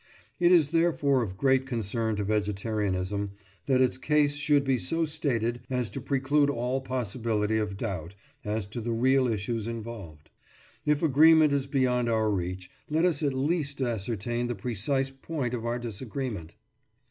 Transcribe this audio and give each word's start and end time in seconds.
It 0.39 0.51
is 0.51 0.71
therefore 0.71 1.21
of 1.21 1.37
great 1.37 1.67
concern 1.67 2.15
to 2.15 2.23
vegetarianism 2.23 3.33
that 3.67 3.81
its 3.81 3.99
case 3.99 4.33
should 4.35 4.63
be 4.63 4.79
so 4.79 5.05
stated 5.05 5.61
as 5.69 5.91
to 5.91 6.01
preclude 6.01 6.49
all 6.49 6.81
possibility 6.81 7.59
of 7.59 7.77
doubt 7.77 8.15
as 8.43 8.65
to 8.69 8.81
the 8.81 8.93
real 8.93 9.27
issues 9.27 9.67
involved. 9.67 10.31
If 10.87 11.03
agreement 11.03 11.53
is 11.53 11.67
beyond 11.67 12.09
our 12.09 12.31
reach, 12.31 12.71
let 12.89 13.05
us 13.05 13.21
at 13.21 13.31
least 13.35 13.79
ascertain 13.79 14.47
the 14.47 14.55
precise 14.55 15.11
point 15.11 15.53
of 15.53 15.67
our 15.67 15.77
disagreement. 15.77 16.55